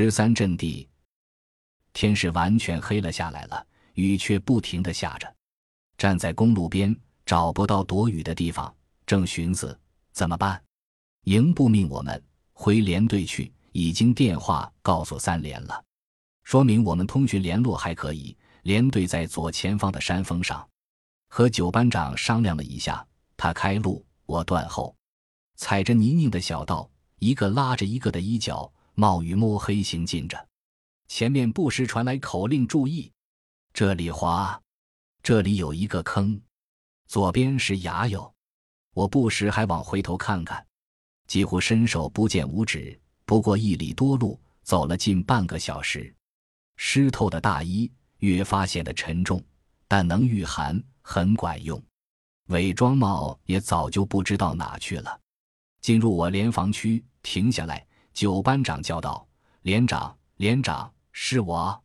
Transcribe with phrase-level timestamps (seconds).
[0.00, 0.88] 十三阵地，
[1.92, 5.34] 天是完全黑了下来了，雨却不停的下着。
[5.96, 8.72] 站在公路边，找不到躲雨的地方，
[9.04, 9.76] 正寻思
[10.12, 10.62] 怎么办。
[11.24, 12.22] 营部命我们
[12.52, 15.84] 回连队去，已经电话告诉三连了，
[16.44, 18.38] 说明我们通讯联络还可以。
[18.62, 20.64] 连队在左前方的山峰上，
[21.28, 23.04] 和九班长商量了一下，
[23.36, 24.94] 他开路，我断后，
[25.56, 26.88] 踩着泥泞的小道，
[27.18, 30.48] 一个拉着一个的衣角，冒雨摸黑行进着。
[31.06, 33.12] 前面不时传来口令：“注意，
[33.72, 34.60] 这里滑，
[35.22, 36.40] 这里有一个坑，
[37.06, 38.34] 左边是崖哟。”
[38.94, 40.66] 我不时还往回头看看，
[41.28, 43.00] 几乎伸手不见五指。
[43.24, 46.12] 不过一里多路，走了近半个小时，
[46.76, 47.88] 湿透的大衣。
[48.18, 49.40] 越发显得沉重，
[49.86, 51.80] 但能御寒，很管用。
[52.46, 55.20] 伪装帽也早就不知道哪去了。
[55.80, 57.86] 进入我连防区，停下来。
[58.18, 59.24] 九班长叫道
[59.62, 61.84] ：“连长，连长，是我！”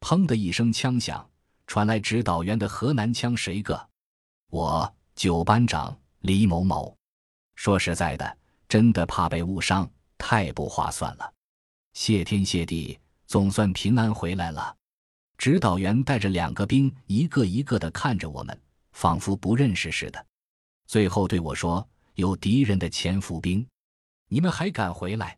[0.00, 1.28] 砰的一声枪响，
[1.66, 3.88] 传来指导员的河南腔：“谁个？”
[4.50, 6.96] 我九班长李某某。
[7.56, 11.34] 说实在的，真的怕被误伤，太不划算了。
[11.92, 12.96] 谢天谢地，
[13.26, 14.76] 总算平安回来了。
[15.36, 18.56] 指导员带着两个兵，一个一个的看着我们，
[18.92, 20.24] 仿佛不认识似的。
[20.86, 21.84] 最后对我说
[22.14, 23.66] ：“有敌人的潜伏兵，
[24.28, 25.36] 你们还敢回来？”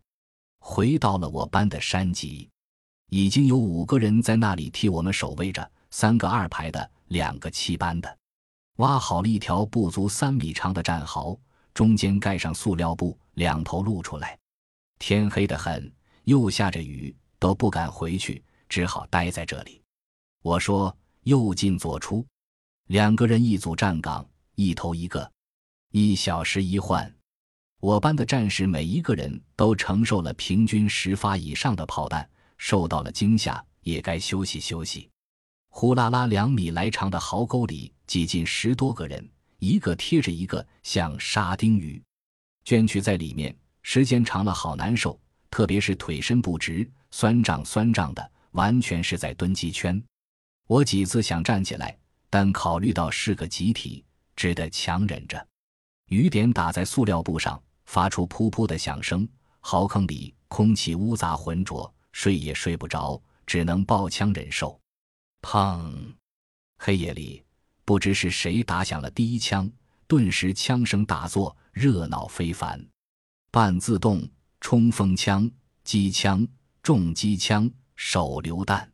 [0.69, 2.51] 回到了我班的山脊，
[3.11, 8.19] 已经有五个人在那里替我们守卫着，三个二排的，两个七班的，
[8.79, 11.39] 挖好了一条不足三米长的战壕，
[11.73, 14.37] 中间盖上塑料布，两头露出来。
[14.99, 15.91] 天黑得很，
[16.25, 19.81] 又下着雨，都不敢回去，只好待在这里。
[20.43, 22.27] 我说：“右进左出，
[22.89, 25.31] 两个人一组站岗，一头一个，
[25.93, 27.16] 一小时一换。
[27.81, 35.09] 我班的战士每一个人都承受了平均十发以上的炮弹，受到了惊吓，也该休息休息。
[35.69, 42.03] 呼啦啦，两米来长的壕沟里挤进十多个人，一个贴着一个，像沙丁鱼，
[42.65, 45.21] 圈去在里面，时间长了好难受，
[45.51, 50.03] 特别是腿伸不直，酸胀酸胀的，完全是在蹲鸡圈。”
[50.67, 51.97] 我几次想站起来，
[52.31, 54.03] 但考虑到是个集体，
[54.35, 55.47] 只得强忍着。
[56.09, 59.29] 雨点打在塑料布上，发出噗噗的响声。
[59.61, 64.81] 壕坑里空气污杂浑浊，睡也睡不着，只能抱枪忍受。
[65.43, 65.93] 砰！
[66.79, 67.45] 黑夜里，
[67.85, 69.69] 不知是谁打响了第一枪，
[70.07, 72.81] 顿时枪声大作，热闹非凡。
[73.51, 74.23] 半自动
[74.61, 75.51] 冲锋枪、
[75.83, 76.47] 机枪、
[76.83, 78.89] 重机枪、手榴弹。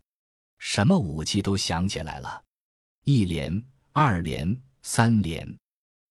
[0.58, 2.42] 什么武器都响起来了，
[3.04, 3.62] 一连、
[3.92, 5.46] 二连、三连，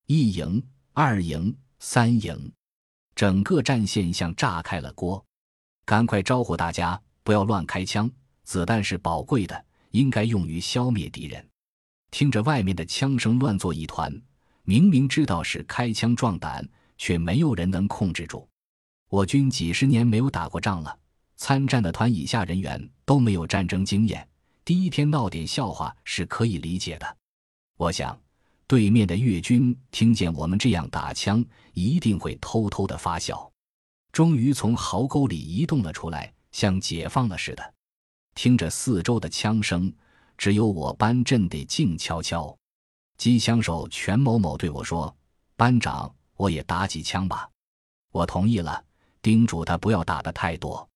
[0.06, 0.62] 一营、
[1.04, 2.54] 二营、三营，
[3.16, 5.26] 整个战线像炸开了锅。
[5.84, 8.08] 赶快招呼大家不要乱开枪，
[8.44, 11.44] 子弹是宝贵的，应该用于消灭敌人。
[12.12, 14.16] 听着外面的枪声乱作一团，
[14.62, 16.64] 明明知道是开枪壮胆，
[17.00, 18.48] 却没有人能控制住。
[19.10, 20.96] 我军几十年没有打过仗了，
[21.36, 24.30] 参战的团以下人员都没有战争经验。
[24.64, 27.18] 第一天闹点笑话是可以理解的，
[27.78, 28.22] 我想，
[28.72, 31.44] 对面的越军听见我们这样打枪，
[31.74, 33.52] 一定会偷偷的发笑。
[34.14, 37.74] 终于从壕沟里移动了出来，像解放了似的。
[38.34, 39.94] 听着四周的枪声，
[40.38, 42.58] 只有我班阵地静悄悄。
[43.18, 45.14] 机枪手全某某对我说
[45.58, 47.50] ：“班长，我也打几枪吧。”
[48.14, 48.82] 我同意了，
[49.22, 50.88] 叮嘱他不要打的太多。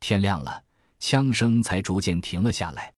[0.00, 0.60] 天亮了，
[0.98, 2.92] 枪声才逐渐停了下来。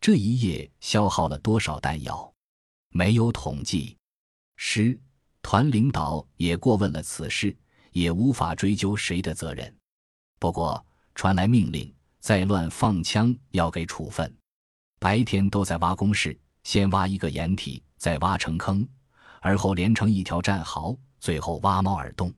[0.00, 2.32] 这一夜消耗了多少弹药，
[2.90, 3.96] 没有统计。
[4.56, 4.98] 师
[5.42, 7.56] 团领导也过问了此事，
[7.92, 9.74] 也无法追究谁的责任。
[10.38, 10.84] 不过
[11.14, 14.32] 传来命令，再乱放枪要给处分。
[14.98, 18.86] 白天都在挖工事，先挖一个掩体，再挖成坑，
[19.40, 22.32] 而后连成一条战壕，最后挖猫耳洞。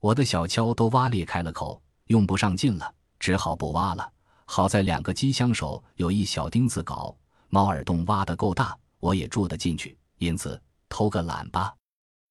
[0.00, 4.10] 我的小锹都挖裂开了口，用不上劲了，只好不挖了。
[4.46, 7.14] 好在两个机枪手有一小钉子镐，
[7.50, 11.74] 猫耳洞挖得够大，我也住得进去，因此偷个懒吧。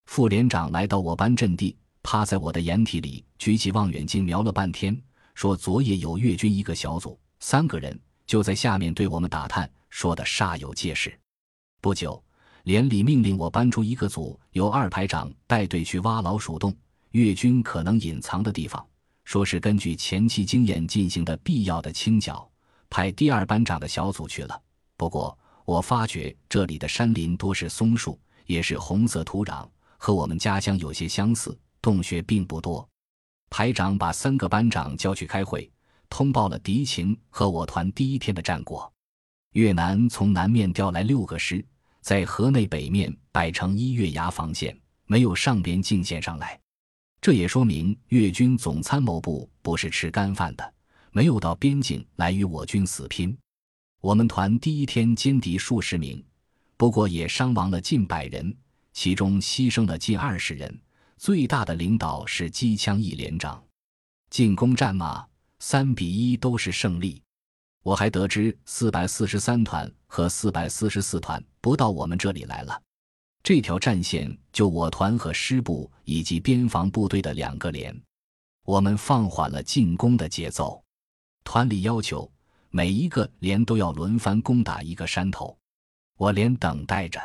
[0.05, 4.99] 副连长来到我班阵地，趴在我的掩体里，举起望远镜瞄了半天，
[5.35, 11.15] 说：“昨夜有越军一个小组，三个人就在下面对我们打探，说的煞有介事。”
[11.81, 12.23] 不久，
[12.63, 16.75] 连里命令我搬出一个组，由二排长带队去挖老鼠洞，
[17.11, 18.85] 越军可能隐藏的地方。
[19.23, 22.49] 说是根据前期经验进行的必要的清剿，
[22.89, 24.59] 派第二班长的小组去了。
[24.97, 25.37] 不过
[25.69, 29.69] 我发觉这里的山林多是松树，也是红色土壤，
[29.99, 32.89] 和我们家乡有些相似，洞穴并不多。
[33.51, 35.71] 排长把三个班长叫去开会，
[36.09, 38.91] 通报了敌情和我团第一天的战果。
[39.51, 41.63] 越南从南面调来六个师，
[42.01, 44.75] 在河内北面摆成一月牙防线，
[45.05, 46.59] 没有上边境线上来。
[47.21, 50.73] 这也说明越军总参谋部不是吃干饭的，
[51.11, 53.37] 没有到边境来与我军死拼。
[54.01, 56.23] 我们团第一天歼敌数十名，
[56.77, 58.55] 不过也伤亡了近百人，
[58.93, 60.79] 其中牺牲了近二十人。
[61.17, 63.61] 最大的领导是机枪一连长。
[64.29, 65.27] 进攻战马
[65.59, 67.21] 三比一都是胜利。
[67.83, 72.81] 我还得知四百四十三团和四百四十四团不到我们这里来了。
[73.43, 77.93] 这条战线就我团和师部以及边防部队的两个连，
[78.63, 80.81] 我们放缓了进攻的节奏。
[81.43, 82.31] 团里要求
[82.71, 85.57] 每一个连都要轮番攻打一个山头，
[86.17, 87.19] 我连等待着。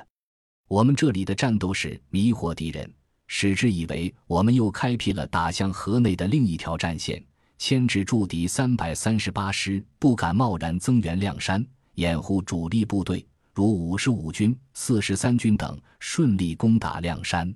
[0.69, 2.91] 我们这里的战斗是迷惑敌人，
[3.27, 7.23] 使之以为我们又开辟了打向河内的另一条战线，
[7.59, 11.65] 牵制驻敌三百三十八师不敢贸然增援亮山，
[11.97, 13.27] 掩护主力部队。
[13.53, 17.55] 如五十五军、四十三军等顺利攻打亮山，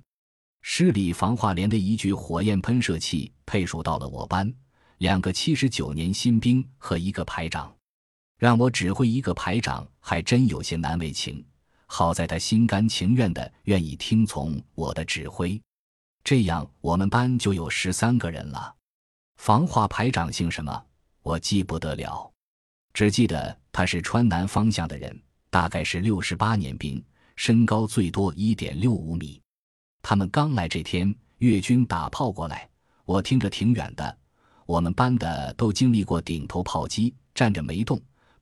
[0.61, 4.53] 师里防化连的一具火焰喷射器配属到了我班，
[4.99, 7.75] 两个七十九年新兵和一个排长，
[8.39, 11.45] 让我指挥一个排长还真有些难为情。
[11.85, 15.61] 好在他心甘情愿的愿意听从我的指挥，
[16.23, 18.73] 这样我们班就有十三个人了。
[19.37, 20.85] 防化排长姓什么？
[21.21, 22.31] 我记不得了，
[22.93, 25.21] 只记得他是川南方向的人。
[25.51, 27.03] 大概是六十八年兵，
[27.35, 29.41] 身高最多一点六五米。
[30.01, 32.69] 他们刚来这天，越军打炮过来，
[33.03, 34.17] 我听着挺远的。
[34.67, 37.99] 我们班的都经历过顶头炮击，站着没动。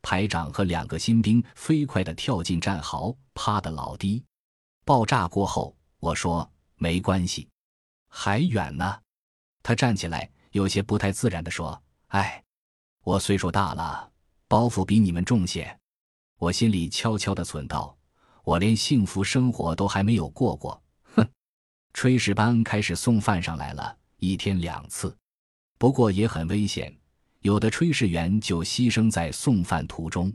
[0.09, 4.23] 排长和两个新兵飞快地跳进战壕，趴得老低。
[4.85, 7.49] 爆炸过后，我说没关系，
[8.07, 9.01] 还远呢。
[9.61, 12.41] 他站起来，有些不太自然地说：“哎，
[13.03, 14.09] 我岁数大了，
[14.47, 15.77] 包袱比你们重些。”
[16.39, 17.97] 我心里悄悄地忖道
[18.45, 20.81] ：“我连幸福生活都还没有过过。”
[21.15, 21.29] 哼，
[21.93, 25.13] 炊事班开始送饭上来了，一天两次，
[25.77, 26.97] 不过也很危险，
[27.47, 30.29] 有的炊事员就牺牲在送饭途中。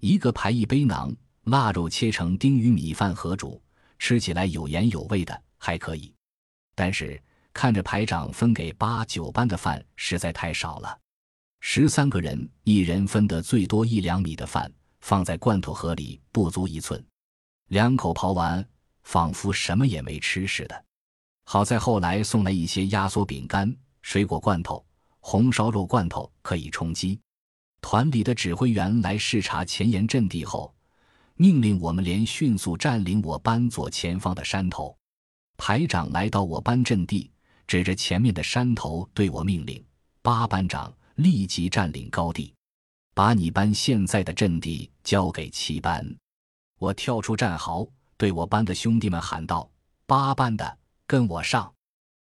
[0.00, 1.14] 一个排一杯馕，
[1.44, 3.62] 腊肉切成丁与米饭合煮，
[3.98, 6.10] 吃起来有盐有味的，还可以。
[6.74, 7.22] 但是
[7.52, 10.98] 看着排长分给八九班的饭实在太少了，
[11.60, 14.72] 十三个人一人分得最多一两米的饭。
[15.00, 17.02] 放在罐头盒里不足一寸，
[17.68, 18.66] 两口刨完，
[19.02, 20.84] 仿佛什么也没吃似的。
[21.44, 23.72] 好在后来送来一些压缩饼干、
[24.02, 24.84] 水果罐头、
[25.30, 27.20] 红烧肉罐头可以充饥。
[27.82, 30.74] 团里的指挥员来视察前沿阵地后，
[31.34, 34.96] 命令我们连迅速占领我班左前方的山头。
[35.58, 37.30] 排长来到我班阵地，
[37.66, 39.84] 指着前面的山头对我命令
[40.22, 42.54] ：“八班长立即占领高地。”
[43.14, 46.02] 把你班现在的阵地交给七班，
[46.78, 47.86] 我跳出战壕，
[48.16, 49.70] 对我班的兄弟们喊道
[50.06, 51.70] ：“八班的，跟我上！”